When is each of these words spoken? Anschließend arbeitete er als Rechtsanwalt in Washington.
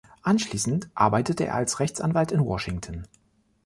Anschließend 0.23 0.89
arbeitete 0.95 1.45
er 1.45 1.53
als 1.53 1.79
Rechtsanwalt 1.79 2.31
in 2.31 2.43
Washington. 2.43 3.03